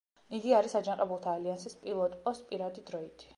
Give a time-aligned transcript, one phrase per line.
[0.37, 3.29] იგი არის აჯანყებულთა ალიანსის პილოტ პოს პირადი დროიდი.